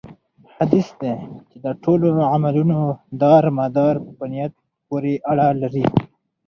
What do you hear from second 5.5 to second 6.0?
لري